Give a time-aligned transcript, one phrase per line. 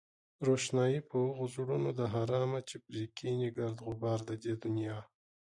[0.47, 4.97] روښنايي په هغو زړونو ده حرامه چې پرې کېني گرد غبار د دې دنيا